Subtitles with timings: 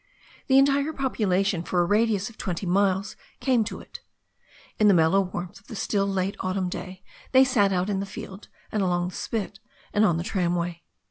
[0.47, 3.99] The entire population for a radius of twenty miles came to it.
[4.79, 8.07] In the mellow warmth of the still late autumn day they sat out in the
[8.07, 9.59] field, and along the spit,
[9.93, 10.81] and on the tramway.